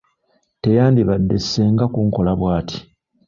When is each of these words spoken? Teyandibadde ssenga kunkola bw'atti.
Teyandibadde 0.61 1.37
ssenga 1.43 1.85
kunkola 1.93 2.31
bw'atti. 2.39 2.77